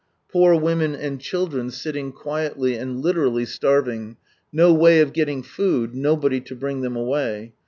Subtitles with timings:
[0.31, 4.17] Poor women and children sitting quietly and literally starving;
[4.51, 7.53] no way of getting food; nobody to bring them away.